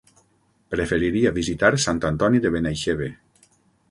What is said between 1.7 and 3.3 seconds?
Sant Antoni de Benaixeve.